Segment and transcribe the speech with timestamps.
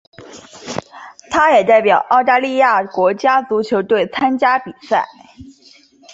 [1.29, 5.05] 他也代表澳大利亚国家足球队参加比赛。